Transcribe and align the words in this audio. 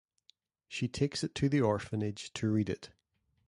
She 0.67 0.87
takes 0.87 1.23
it 1.23 1.35
to 1.35 1.47
the 1.47 1.61
orphanage 1.61 2.33
to 2.33 2.49
read 2.49 2.71
it. 2.71 2.89